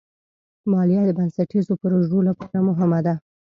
مالیه 0.71 1.01
د 1.05 1.09
بنسټیزو 1.17 1.73
پروژو 1.81 2.19
لپاره 2.29 2.57
مهمه 2.69 2.99
ده. 3.05 3.13